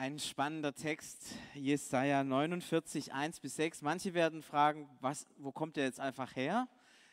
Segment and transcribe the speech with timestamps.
[0.00, 3.82] Ein spannender Text, Jesaja 49, 1 bis 6.
[3.82, 6.68] Manche werden fragen, was, wo kommt der jetzt einfach her?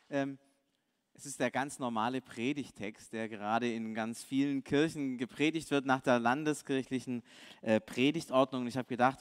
[0.10, 0.38] Ähm,
[1.14, 6.00] es ist der ganz normale Predigtext, der gerade in ganz vielen Kirchen gepredigt wird nach
[6.00, 7.24] der landeskirchlichen
[7.62, 8.68] äh, Predigtordnung.
[8.68, 9.20] Ich habe gedacht,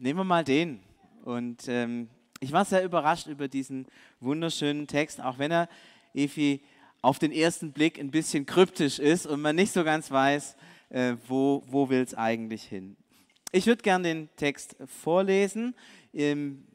[0.00, 0.80] nehmen wir mal den.
[1.22, 2.10] Und ähm,
[2.40, 3.86] ich war sehr überrascht über diesen
[4.18, 5.68] wunderschönen Text, auch wenn er,
[6.14, 6.64] Efi,
[7.00, 10.56] auf den ersten Blick ein bisschen kryptisch ist und man nicht so ganz weiß,
[10.90, 12.96] äh, wo, wo will es eigentlich hin.
[13.52, 15.74] Ich würde gerne den Text vorlesen.
[16.12, 16.66] Ähm,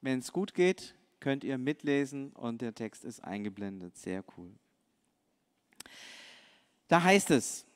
[0.00, 3.96] Wenn es gut geht, könnt ihr mitlesen und der Text ist eingeblendet.
[3.96, 4.52] Sehr cool.
[6.88, 7.66] Da heißt es,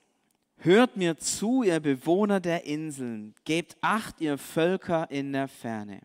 [0.60, 6.00] Hört mir zu, ihr Bewohner der Inseln, gebt acht, ihr Völker in der Ferne.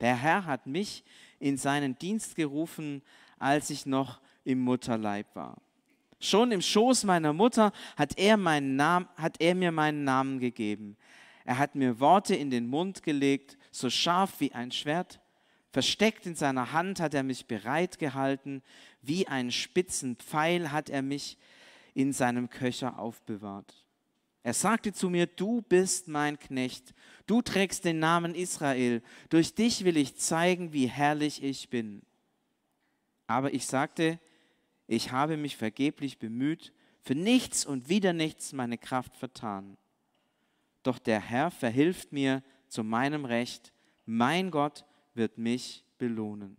[0.00, 1.02] Der Herr hat mich
[1.40, 3.02] in seinen Dienst gerufen,
[3.40, 5.60] als ich noch im Mutterleib war.
[6.20, 10.96] Schon im Schoß meiner Mutter hat er, meinen Namen, hat er mir meinen Namen gegeben.
[11.44, 15.20] Er hat mir Worte in den Mund gelegt, so scharf wie ein Schwert.
[15.70, 18.62] Versteckt in seiner Hand hat er mich bereit gehalten,
[19.00, 21.38] wie einen spitzen Pfeil hat er mich
[21.94, 23.84] in seinem Köcher aufbewahrt.
[24.42, 26.94] Er sagte zu mir, du bist mein Knecht,
[27.26, 32.02] du trägst den Namen Israel, durch dich will ich zeigen, wie herrlich ich bin.
[33.26, 34.18] Aber ich sagte,
[34.88, 36.72] ich habe mich vergeblich bemüht,
[37.02, 39.76] für nichts und wieder nichts meine Kraft vertan.
[40.82, 43.72] Doch der Herr verhilft mir zu meinem Recht,
[44.06, 46.56] mein Gott wird mich belohnen.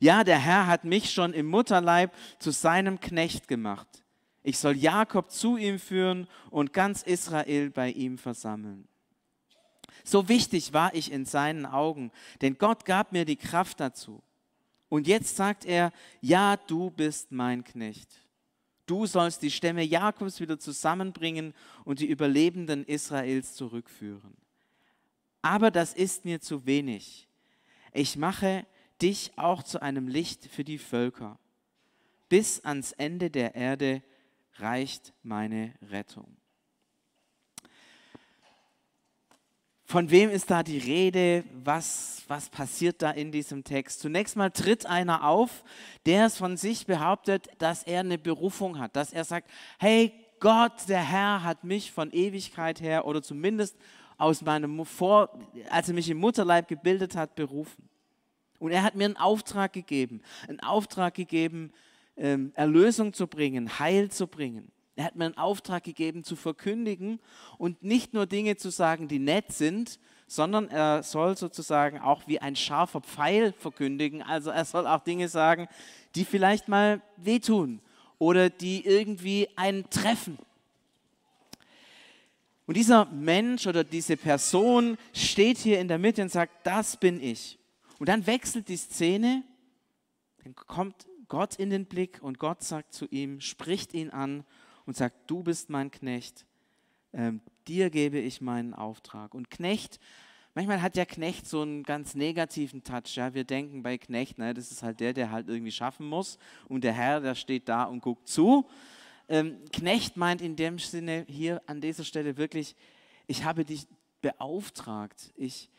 [0.00, 4.02] Ja, der Herr hat mich schon im Mutterleib zu seinem Knecht gemacht.
[4.42, 8.88] Ich soll Jakob zu ihm führen und ganz Israel bei ihm versammeln.
[10.04, 12.10] So wichtig war ich in seinen Augen,
[12.40, 14.22] denn Gott gab mir die Kraft dazu.
[14.92, 15.90] Und jetzt sagt er,
[16.20, 18.10] ja, du bist mein Knecht.
[18.84, 21.54] Du sollst die Stämme Jakobs wieder zusammenbringen
[21.86, 24.36] und die Überlebenden Israels zurückführen.
[25.40, 27.26] Aber das ist mir zu wenig.
[27.94, 28.66] Ich mache
[29.00, 31.38] dich auch zu einem Licht für die Völker.
[32.28, 34.02] Bis ans Ende der Erde
[34.56, 36.36] reicht meine Rettung.
[39.92, 41.44] Von wem ist da die Rede?
[41.64, 44.00] Was, was passiert da in diesem Text?
[44.00, 45.62] Zunächst mal tritt einer auf,
[46.06, 50.88] der es von sich behauptet, dass er eine Berufung hat, dass er sagt, hey Gott,
[50.88, 53.76] der Herr hat mich von Ewigkeit her oder zumindest
[54.16, 55.28] aus meinem Vor,
[55.68, 57.86] als er mich im Mutterleib gebildet hat, berufen.
[58.60, 61.70] Und er hat mir einen Auftrag gegeben, einen Auftrag gegeben,
[62.16, 64.71] ähm, Erlösung zu bringen, Heil zu bringen.
[64.94, 67.18] Er hat mir einen Auftrag gegeben zu verkündigen
[67.56, 72.40] und nicht nur Dinge zu sagen, die nett sind, sondern er soll sozusagen auch wie
[72.40, 74.22] ein scharfer Pfeil verkündigen.
[74.22, 75.68] Also er soll auch Dinge sagen,
[76.14, 77.80] die vielleicht mal wehtun
[78.18, 80.38] oder die irgendwie einen treffen.
[82.66, 87.22] Und dieser Mensch oder diese Person steht hier in der Mitte und sagt, das bin
[87.22, 87.58] ich.
[87.98, 89.42] Und dann wechselt die Szene,
[90.44, 94.44] dann kommt Gott in den Blick und Gott sagt zu ihm, spricht ihn an
[94.86, 96.46] und sagt, du bist mein Knecht,
[97.12, 99.34] ähm, dir gebe ich meinen Auftrag.
[99.34, 100.00] Und Knecht,
[100.54, 103.16] manchmal hat ja Knecht so einen ganz negativen Touch.
[103.16, 103.34] Ja?
[103.34, 106.38] Wir denken bei Knecht, ne, das ist halt der, der halt irgendwie schaffen muss
[106.68, 108.68] und der Herr, der steht da und guckt zu.
[109.28, 112.74] Ähm, Knecht meint in dem Sinne hier an dieser Stelle wirklich,
[113.26, 113.86] ich habe dich
[114.20, 115.70] beauftragt, ich,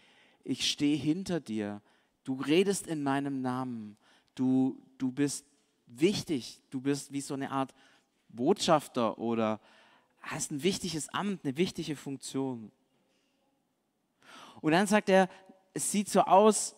[0.44, 1.82] ich stehe hinter dir,
[2.24, 3.98] du redest in meinem Namen,
[4.36, 5.46] du, du bist
[5.86, 7.74] wichtig, du bist wie so eine Art
[8.34, 9.60] Botschafter oder
[10.22, 12.72] hast ein wichtiges Amt, eine wichtige Funktion.
[14.62, 15.30] Und dann sagt er,
[15.74, 16.76] es sieht so aus,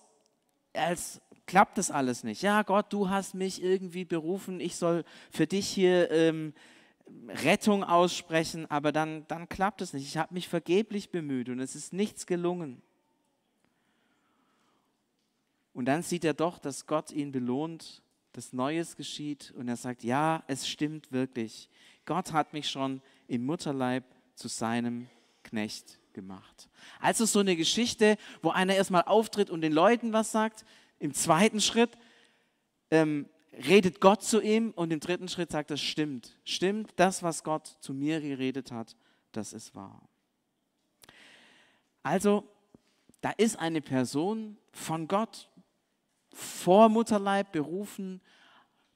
[0.74, 2.42] als klappt das alles nicht.
[2.42, 6.54] Ja, Gott, du hast mich irgendwie berufen, ich soll für dich hier ähm,
[7.28, 10.08] Rettung aussprechen, aber dann, dann klappt es nicht.
[10.08, 12.82] Ich habe mich vergeblich bemüht und es ist nichts gelungen.
[15.74, 18.02] Und dann sieht er doch, dass Gott ihn belohnt
[18.36, 21.70] dass Neues geschieht und er sagt, ja, es stimmt wirklich.
[22.04, 24.04] Gott hat mich schon im Mutterleib
[24.36, 25.08] zu seinem
[25.44, 26.68] Knecht gemacht.
[27.00, 30.66] Also so eine Geschichte, wo einer erstmal auftritt und den Leuten was sagt.
[31.00, 31.92] Im zweiten Schritt
[32.92, 36.38] ähm, redet Gott zu ihm und im dritten Schritt sagt er, stimmt.
[36.44, 38.98] Stimmt, das, was Gott zu mir geredet hat,
[39.32, 40.10] das ist wahr.
[42.04, 42.44] Also,
[43.22, 45.50] da ist eine Person von Gott
[46.36, 48.22] vor Mutterleib berufen,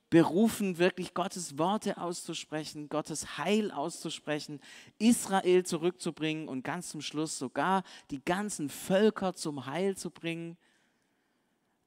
[0.09, 4.59] berufen, wirklich Gottes Worte auszusprechen, Gottes Heil auszusprechen,
[4.97, 10.57] Israel zurückzubringen und ganz zum Schluss sogar die ganzen Völker zum Heil zu bringen.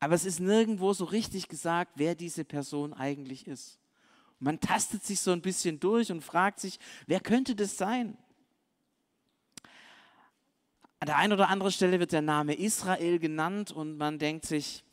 [0.00, 3.78] Aber es ist nirgendwo so richtig gesagt, wer diese Person eigentlich ist.
[4.38, 8.16] man tastet sich so ein bisschen durch und fragt sich, wer könnte das sein?
[10.98, 14.84] An der einen oder anderen Stelle wird der Name Israel genannt und man denkt sich,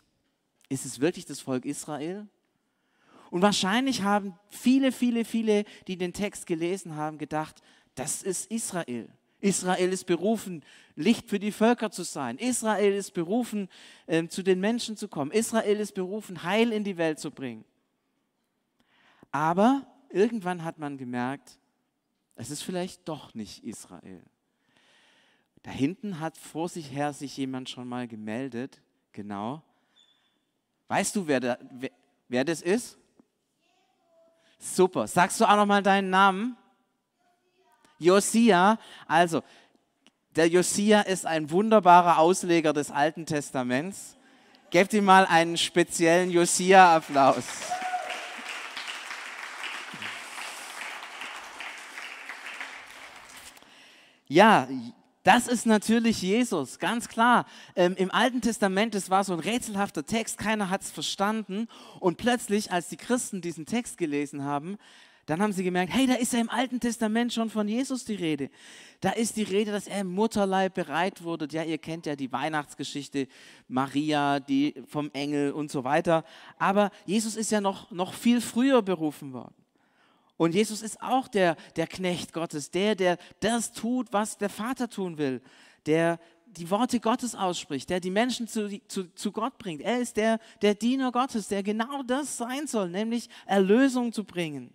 [0.69, 2.27] ist es wirklich das Volk Israel?
[3.31, 7.61] Und wahrscheinlich haben viele, viele, viele, die den Text gelesen haben, gedacht,
[7.95, 9.09] das ist Israel.
[9.41, 10.63] Israel ist berufen,
[10.95, 12.37] Licht für die Völker zu sein.
[12.37, 13.69] Israel ist berufen,
[14.07, 15.31] äh, zu den Menschen zu kommen.
[15.31, 17.63] Israel ist berufen, Heil in die Welt zu bringen.
[19.31, 21.59] Aber irgendwann hat man gemerkt,
[22.35, 24.23] es ist vielleicht doch nicht Israel.
[25.63, 28.81] Da hinten hat vor sich her sich jemand schon mal gemeldet.
[29.11, 29.61] Genau.
[30.89, 31.91] Weißt du, wer, da, wer,
[32.27, 32.97] wer das ist?
[34.57, 35.07] Super.
[35.07, 36.57] Sagst du auch noch mal deinen Namen?
[37.99, 38.79] Josia.
[39.07, 39.43] Also,
[40.35, 44.17] der Josia ist ein wunderbarer Ausleger des Alten Testaments.
[44.71, 47.43] Gebt ihm mal einen speziellen Josia-Applaus.
[54.27, 54.67] Ja,
[55.23, 57.45] das ist natürlich Jesus, ganz klar.
[57.75, 61.67] Ähm, Im Alten Testament, das war so ein rätselhafter Text, keiner hat es verstanden.
[61.99, 64.77] Und plötzlich, als die Christen diesen Text gelesen haben,
[65.29, 68.15] dann haben sie gemerkt, hey, da ist ja im Alten Testament schon von Jesus die
[68.15, 68.49] Rede.
[68.99, 71.47] Da ist die Rede, dass er im Mutterleib bereit wurde.
[71.51, 73.27] Ja, ihr kennt ja die Weihnachtsgeschichte,
[73.67, 76.23] Maria, die vom Engel und so weiter.
[76.57, 79.53] Aber Jesus ist ja noch, noch viel früher berufen worden.
[80.39, 84.89] Und Jesus ist auch der, der Knecht Gottes, der, der das tut, was der Vater
[84.89, 85.41] tun will,
[85.85, 89.81] der die Worte Gottes ausspricht, der die Menschen zu, zu, zu Gott bringt.
[89.81, 94.73] Er ist der, der Diener Gottes, der genau das sein soll, nämlich Erlösung zu bringen.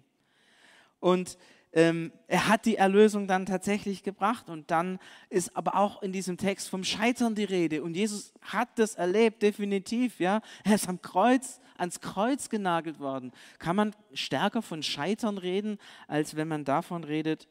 [1.00, 1.38] Und
[1.72, 4.50] ähm, er hat die Erlösung dann tatsächlich gebracht.
[4.50, 4.98] Und dann
[5.30, 7.82] ist aber auch in diesem Text vom Scheitern die Rede.
[7.82, 10.20] Und Jesus hat das erlebt, definitiv.
[10.20, 10.42] Ja?
[10.62, 13.32] Er ist am Kreuz ans Kreuz genagelt worden.
[13.58, 15.78] Kann man stärker von Scheitern reden,
[16.08, 17.48] als wenn man davon redet?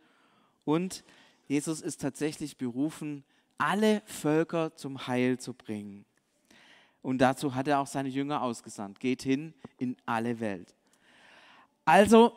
[0.65, 1.03] Und
[1.47, 3.23] Jesus ist tatsächlich berufen,
[3.57, 6.05] alle Völker zum Heil zu bringen.
[7.01, 8.99] Und dazu hat er auch seine Jünger ausgesandt.
[8.99, 10.73] Geht hin in alle Welt.
[11.85, 12.33] Also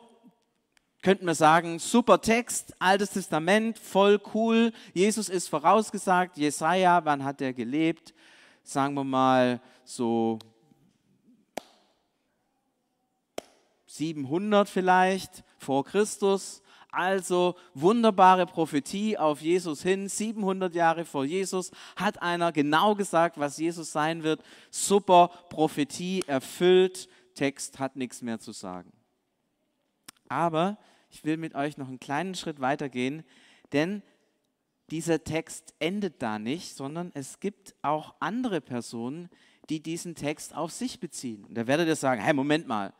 [1.01, 4.73] könnten wir sagen, super Text, Altes Testament, voll cool.
[4.93, 6.37] Jesus ist vorausgesagt.
[6.37, 8.13] Jesaja, wann hat er gelebt?
[8.63, 10.37] Sagen wir mal so
[13.97, 16.61] 700 vielleicht vor Christus.
[16.89, 20.07] Also wunderbare Prophetie auf Jesus hin.
[20.07, 24.41] 700 Jahre vor Jesus hat einer genau gesagt, was Jesus sein wird.
[24.71, 27.09] Super Prophetie erfüllt.
[27.35, 28.91] Text hat nichts mehr zu sagen.
[30.29, 30.77] Aber
[31.09, 33.23] ich will mit euch noch einen kleinen Schritt weitergehen,
[33.73, 34.01] denn
[34.89, 39.29] dieser Text endet da nicht, sondern es gibt auch andere Personen,
[39.69, 41.43] die diesen Text auf sich beziehen.
[41.45, 42.93] Und da werdet ihr sagen, hey, Moment mal,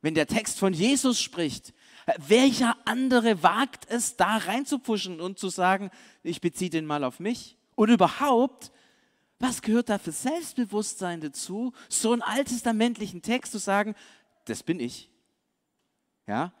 [0.00, 1.74] wenn der Text von Jesus spricht,
[2.26, 5.90] welcher andere wagt es, da reinzupfuschen und zu sagen,
[6.22, 7.56] ich beziehe den mal auf mich?
[7.74, 8.72] Und überhaupt,
[9.38, 13.94] was gehört da für Selbstbewusstsein dazu, so einen alttestamentlichen Text zu sagen,
[14.46, 15.10] das bin ich?
[16.26, 16.52] Ja?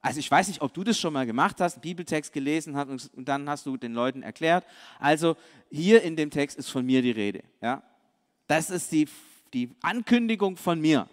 [0.00, 3.10] Also ich weiß nicht, ob du das schon mal gemacht hast, einen Bibeltext gelesen hast
[3.14, 4.64] und, dann hast du den Leuten erklärt.
[4.98, 5.36] Also
[5.70, 7.44] hier in dem Text ist von mir die Rede.
[7.60, 7.82] Ja?
[8.48, 9.08] Das ist die,
[9.52, 11.08] die Ankündigung von mir.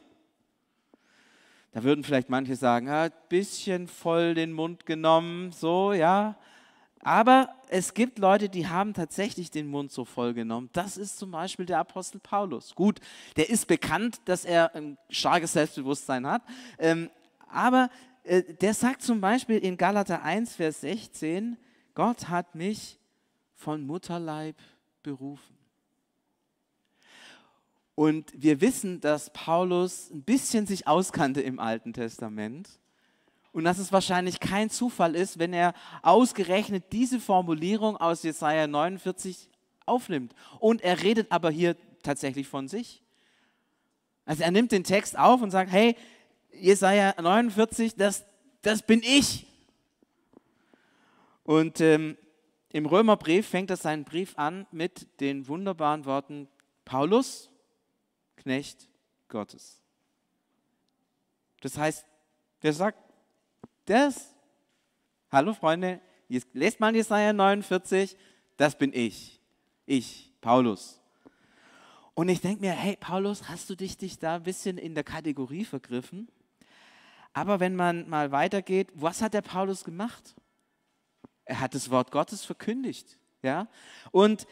[1.72, 6.36] Da würden vielleicht manche sagen, ein bisschen voll den Mund genommen, so, ja.
[7.02, 10.70] Aber es gibt Leute, die haben tatsächlich den Mund so voll genommen.
[10.74, 12.76] Das ist zum Beispiel der Apostel Paulus.
[12.76, 13.00] Gut,
[13.38, 16.42] der ist bekannt, dass er ein starkes Selbstbewusstsein hat.
[16.78, 17.10] Ähm,
[17.48, 17.90] aber
[18.24, 21.58] äh, der sagt zum Beispiel in Galater 1, Vers 16,
[21.94, 23.00] Gott hat mich
[23.54, 24.56] von Mutterleib
[25.04, 25.59] berufen.
[28.00, 32.70] Und wir wissen, dass Paulus ein bisschen sich auskannte im Alten Testament
[33.52, 39.50] und dass es wahrscheinlich kein Zufall ist, wenn er ausgerechnet diese Formulierung aus Jesaja 49
[39.86, 40.34] aufnimmt.
[40.62, 43.04] Und er redet aber hier tatsächlich von sich.
[44.24, 45.98] Also er nimmt den Text auf und sagt, hey,
[46.54, 48.26] Jesaja 49, das,
[48.62, 49.46] das bin ich.
[51.44, 52.18] Und ähm,
[52.72, 56.48] im Römerbrief fängt er seinen Brief an mit den wunderbaren Worten,
[56.86, 57.50] Paulus,
[58.50, 58.90] Knecht
[59.28, 59.80] Gottes.
[61.62, 62.04] Das heißt,
[62.62, 62.98] wer sagt
[63.86, 64.34] das?
[65.32, 68.18] Hallo Freunde, jetzt lest mal Jesaja 49,
[68.58, 69.40] das bin ich.
[69.86, 71.00] Ich, Paulus.
[72.16, 75.04] Und ich denke mir, hey Paulus, hast du dich, dich da ein bisschen in der
[75.04, 76.28] Kategorie vergriffen?
[77.34, 80.34] Aber wenn man mal weitergeht, was hat der Paulus gemacht?
[81.46, 83.20] Er hat das Wort Gottes verkündigt.
[83.44, 83.68] Ja?
[84.10, 84.48] Und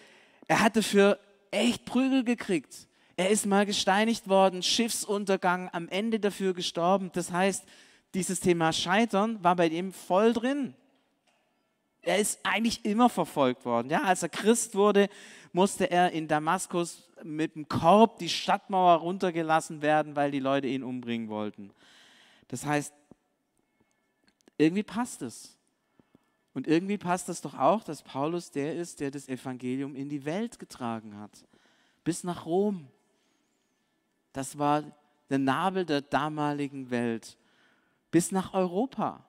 [0.48, 2.88] er hat dafür echt Prügel gekriegt.
[3.18, 7.10] Er ist mal gesteinigt worden, Schiffsuntergang, am Ende dafür gestorben.
[7.14, 7.66] Das heißt,
[8.14, 10.76] dieses Thema Scheitern war bei ihm voll drin.
[12.04, 13.90] er ist eigentlich immer verfolgt worden.
[13.90, 15.10] Ja, als er Christ wurde,
[15.52, 20.84] musste er in Damaskus mit dem Korb die Stadtmauer runtergelassen werden, weil die Leute ihn
[20.84, 21.72] umbringen wollten.
[22.48, 22.94] Das heißt,
[24.60, 25.58] irgendwie passt es.
[26.54, 30.24] Und irgendwie passt es doch auch, dass Paulus der ist, der das Evangelium in die
[30.24, 31.32] Welt getragen hat.
[32.04, 32.88] Bis nach Rom.
[34.38, 34.84] Das war
[35.32, 37.39] der Nabel der damaligen Welt.
[38.12, 39.25] Bis nach Europa.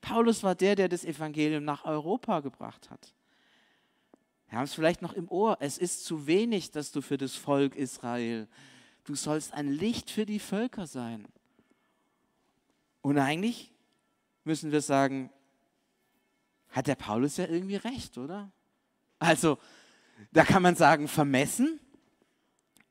[0.00, 3.12] Paulus war der, der das Evangelium nach Europa gebracht hat.
[4.48, 5.58] Wir haben es vielleicht noch im Ohr.
[5.60, 8.48] Es ist zu wenig, dass du für das Volk Israel.
[9.04, 11.28] Du sollst ein Licht für die Völker sein.
[13.02, 13.70] Und eigentlich
[14.44, 15.28] müssen wir sagen,
[16.70, 18.50] hat der Paulus ja irgendwie recht, oder?
[19.18, 19.58] Also,
[20.32, 21.78] da kann man sagen, vermessen,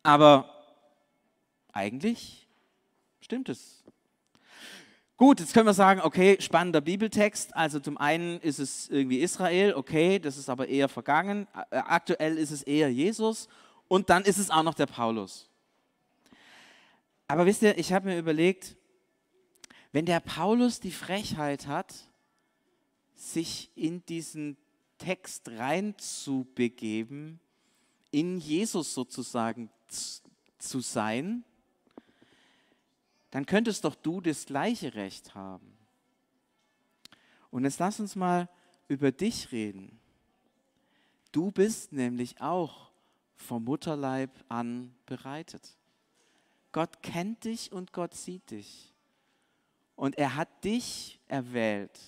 [0.04, 0.54] aber
[1.78, 2.48] eigentlich
[3.22, 3.84] stimmt es.
[5.16, 7.56] Gut, jetzt können wir sagen, okay, spannender Bibeltext.
[7.56, 11.48] Also zum einen ist es irgendwie Israel, okay, das ist aber eher vergangen.
[11.70, 13.48] Äh, aktuell ist es eher Jesus
[13.88, 15.50] und dann ist es auch noch der Paulus.
[17.28, 18.76] Aber wisst ihr, ich habe mir überlegt,
[19.92, 21.94] wenn der Paulus die Frechheit hat,
[23.16, 24.58] sich in diesen
[24.98, 27.40] Text reinzubegeben,
[28.12, 31.44] in Jesus sozusagen zu sein,
[33.38, 35.78] dann könntest doch du das gleiche Recht haben.
[37.52, 38.50] Und jetzt lass uns mal
[38.88, 40.00] über dich reden.
[41.32, 42.90] Du bist nämlich auch
[43.36, 45.78] vom Mutterleib an bereitet.
[46.72, 48.92] Gott kennt dich und Gott sieht dich.
[49.96, 52.00] Und er hat dich erwählt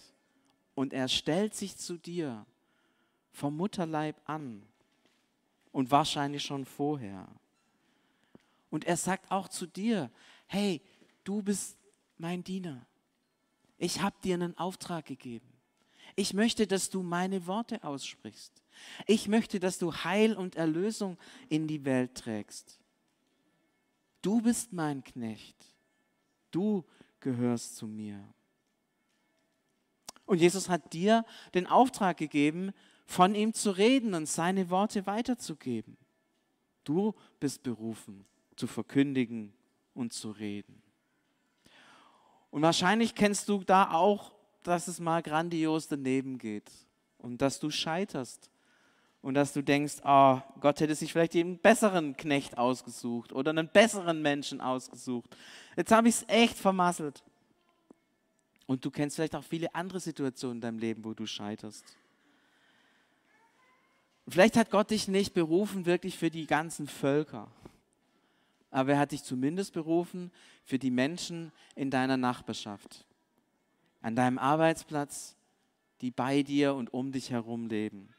[0.74, 2.44] und er stellt sich zu dir
[3.34, 4.64] vom Mutterleib an
[5.72, 7.28] und wahrscheinlich schon vorher.
[8.72, 10.10] Und er sagt auch zu dir,
[10.48, 10.82] hey,
[11.24, 11.78] du bist
[12.18, 12.86] mein Diener.
[13.78, 15.48] Ich habe dir einen Auftrag gegeben.
[16.16, 18.64] Ich möchte, dass du meine Worte aussprichst.
[19.08, 22.80] Ich möchte, dass du Heil und Erlösung in die Welt trägst.
[24.22, 25.56] Du bist mein Knecht.
[26.52, 26.84] Du
[27.20, 28.22] gehörst zu mir.
[30.26, 32.72] Und Jesus hat dir den Auftrag gegeben,
[33.06, 35.98] von ihm zu reden und seine Worte weiterzugeben.
[36.84, 39.54] Du bist berufen, zu verkündigen
[39.94, 40.84] und zu reden.
[42.52, 46.70] Und wahrscheinlich kennst du da auch, dass es mal grandios daneben geht
[47.18, 48.50] und dass du scheiterst
[49.22, 53.68] und dass du denkst, oh, Gott hätte sich vielleicht einen besseren Knecht ausgesucht oder einen
[53.68, 55.36] besseren Menschen ausgesucht.
[55.76, 57.24] Jetzt habe ich es echt vermasselt.
[58.66, 61.84] Und du kennst vielleicht auch viele andere Situationen in deinem Leben, wo du scheiterst.
[64.28, 67.52] Vielleicht hat Gott dich nicht berufen wirklich für die ganzen Völker
[68.72, 70.32] aber er hat dich zumindest berufen
[70.64, 73.06] für die Menschen in deiner Nachbarschaft,
[74.02, 75.36] an deinem Arbeitsplatz,
[76.02, 78.10] die bei dir und um dich herum leben.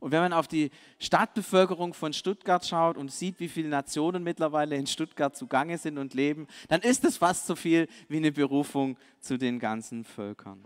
[0.00, 4.76] Und wenn man auf die Stadtbevölkerung von Stuttgart schaut und sieht, wie viele Nationen mittlerweile
[4.76, 8.98] in Stuttgart zugange sind und leben, dann ist es fast so viel wie eine Berufung
[9.20, 10.62] zu den ganzen Völkern.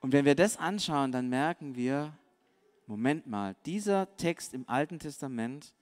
[0.00, 2.16] Und wenn wir das anschauen, dann merken wir,
[2.86, 5.74] Moment mal, dieser Text im Alten Testament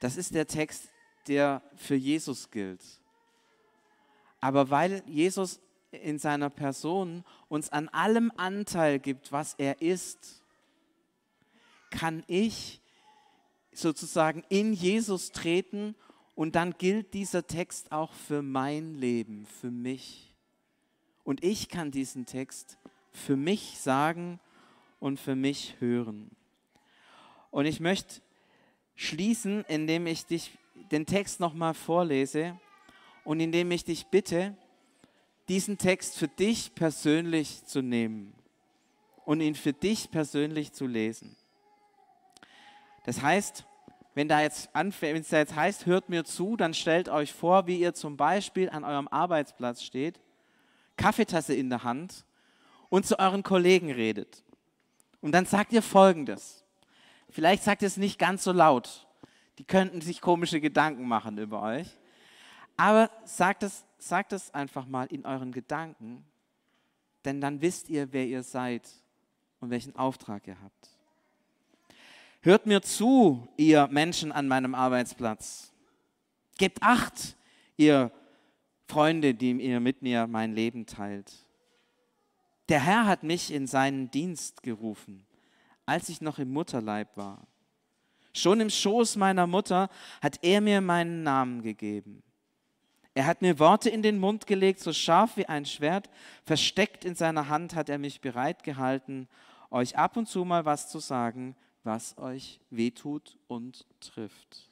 [0.00, 0.88] das ist der Text,
[1.28, 2.82] der für Jesus gilt.
[4.40, 5.60] Aber weil Jesus
[5.90, 10.42] in seiner Person uns an allem Anteil gibt, was er ist,
[11.90, 12.80] kann ich
[13.72, 15.94] sozusagen in Jesus treten
[16.34, 20.34] und dann gilt dieser Text auch für mein Leben, für mich.
[21.22, 22.78] Und ich kann diesen Text
[23.12, 24.40] für mich sagen
[25.00, 26.30] und für mich hören.
[27.50, 28.20] Und ich möchte
[28.96, 30.56] schließen, indem ich dich
[30.90, 32.58] den Text nochmal vorlese
[33.24, 34.56] und indem ich dich bitte,
[35.48, 38.34] diesen Text für dich persönlich zu nehmen
[39.24, 41.36] und ihn für dich persönlich zu lesen.
[43.04, 43.64] Das heißt,
[44.14, 47.66] wenn da jetzt, wenn es da jetzt heißt, hört mir zu, dann stellt euch vor,
[47.66, 50.20] wie ihr zum Beispiel an eurem Arbeitsplatz steht,
[50.96, 52.24] Kaffeetasse in der Hand
[52.88, 54.44] und zu euren Kollegen redet.
[55.20, 56.63] Und dann sagt ihr Folgendes.
[57.34, 59.08] Vielleicht sagt es nicht ganz so laut.
[59.58, 61.88] Die könnten sich komische Gedanken machen über euch.
[62.76, 66.24] Aber sagt es, sagt es einfach mal in euren Gedanken,
[67.24, 68.88] denn dann wisst ihr, wer ihr seid
[69.58, 70.90] und welchen Auftrag ihr habt.
[72.40, 75.72] Hört mir zu, ihr Menschen an meinem Arbeitsplatz.
[76.56, 77.36] Gebt acht,
[77.76, 78.12] ihr
[78.86, 81.32] Freunde, die ihr mit mir mein Leben teilt.
[82.68, 85.23] Der Herr hat mich in seinen Dienst gerufen
[85.86, 87.46] als ich noch im Mutterleib war.
[88.32, 89.88] Schon im Schoß meiner Mutter
[90.20, 92.22] hat er mir meinen Namen gegeben.
[93.14, 96.10] Er hat mir Worte in den Mund gelegt, so scharf wie ein Schwert.
[96.44, 99.28] Versteckt in seiner Hand hat er mich bereit gehalten,
[99.70, 104.68] euch ab und zu mal was zu sagen, was euch wehtut und trifft.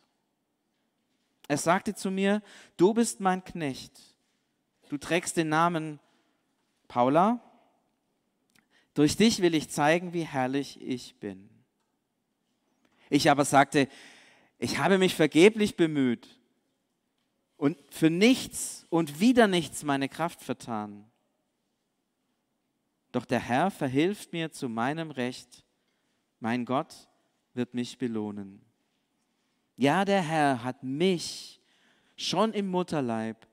[1.47, 2.43] Er sagte zu mir,
[2.77, 3.93] du bist mein Knecht.
[4.89, 6.01] Du trägst den Namen
[6.89, 7.41] Paula.
[8.95, 11.49] Durch dich will ich zeigen, wie herrlich ich bin.
[13.09, 13.89] Ich aber sagte,
[14.59, 16.29] ich habe mich vergeblich bemüht
[17.57, 21.11] und für nichts und wieder nichts meine Kraft vertan.
[23.13, 25.65] Doch der Herr verhilft mir zu meinem Recht.
[26.41, 27.09] Mein Gott
[27.55, 28.63] wird mich belohnen.
[29.77, 31.61] Ja, der Herr hat mich
[32.17, 33.47] schon im Mutterleib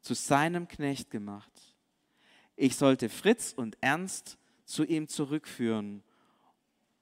[0.00, 1.50] zu seinem Knecht gemacht.
[2.56, 4.38] Ich sollte Fritz und Ernst
[4.70, 6.02] zu ihm zurückführen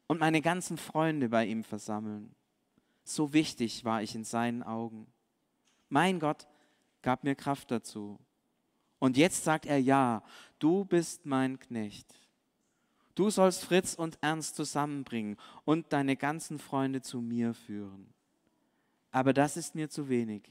[0.07, 2.35] und meine ganzen Freunde bei ihm versammeln.
[3.05, 5.07] So wichtig war ich in seinen Augen.
[5.91, 6.49] Mein Gott
[7.03, 8.19] gab mir Kraft dazu.
[8.99, 10.23] Und jetzt sagt er, ja,
[10.59, 12.15] du bist mein Knecht.
[13.15, 18.15] Du sollst Fritz und Ernst zusammenbringen und deine ganzen Freunde zu mir führen.
[19.11, 20.51] Aber das ist mir zu wenig.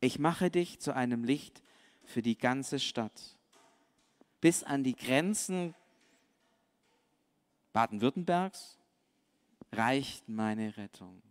[0.00, 1.62] Ich mache dich zu einem Licht
[2.04, 3.38] für die ganze Stadt.
[4.40, 5.74] Bis an die Grenzen
[7.78, 8.76] Baden-Württembergs
[9.70, 11.22] reicht meine Rettung.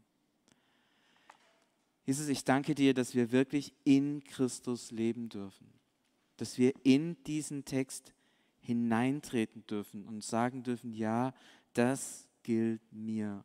[2.05, 5.67] Jesus, ich danke dir, dass wir wirklich in Christus leben dürfen,
[6.37, 8.13] dass wir in diesen Text
[8.61, 11.33] hineintreten dürfen und sagen dürfen, ja,
[11.73, 13.43] das gilt mir.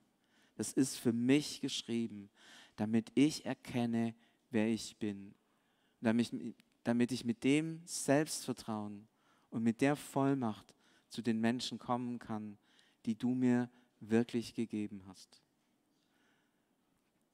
[0.55, 2.31] Das ist für mich geschrieben,
[2.77, 4.15] damit ich erkenne,
[4.53, 5.35] wer ich bin,
[6.03, 6.33] damit,
[6.85, 9.09] damit ich mit dem Selbstvertrauen
[9.51, 10.73] und mit der Vollmacht
[11.09, 12.59] zu den Menschen kommen kann,
[13.07, 13.69] die du mir
[14.01, 15.43] wirklich gegeben hast.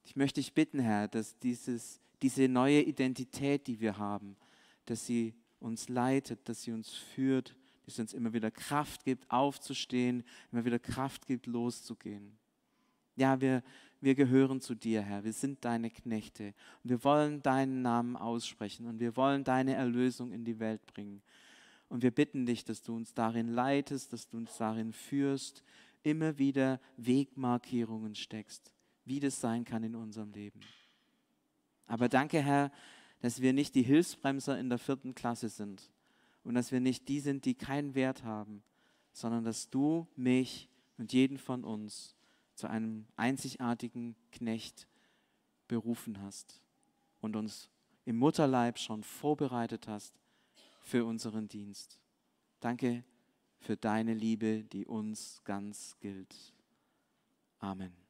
[0.05, 4.37] Ich möchte dich bitten, Herr, dass dieses, diese neue Identität, die wir haben,
[4.87, 9.31] dass sie uns leitet, dass sie uns führt, dass sie uns immer wieder Kraft gibt,
[9.31, 12.39] aufzustehen, immer wieder Kraft gibt, loszugehen.
[13.17, 13.63] Ja, wir,
[14.01, 15.25] wir gehören zu dir, Herr.
[15.25, 16.55] Wir sind deine Knechte.
[16.85, 21.21] Und wir wollen deinen Namen aussprechen und wir wollen deine Erlösung in die Welt bringen.
[21.89, 25.63] Und wir bitten dich, dass du uns darin leitest, dass du uns darin führst,
[26.03, 28.73] immer wieder Wegmarkierungen steckst
[29.09, 30.61] wie das sein kann in unserem Leben.
[31.87, 32.71] Aber danke, Herr,
[33.21, 35.91] dass wir nicht die Hilfsbremser in der vierten Klasse sind
[36.45, 38.63] und dass wir nicht die sind, die keinen Wert haben,
[39.13, 42.15] sondern dass du mich und jeden von uns
[42.55, 44.87] zu einem einzigartigen Knecht
[45.67, 46.61] berufen hast
[47.21, 47.71] und uns
[48.05, 50.15] im Mutterleib schon vorbereitet hast
[50.89, 52.01] für unseren Dienst.
[52.61, 53.05] Danke
[53.61, 56.35] für deine Liebe, die uns ganz gilt.
[57.59, 58.08] Amen.